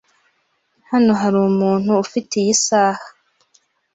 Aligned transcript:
Hano 0.89 1.11
hari 1.21 1.37
umuntu 1.49 1.91
ufite 2.03 2.31
iyi 2.41 2.55
saha? 2.65 3.05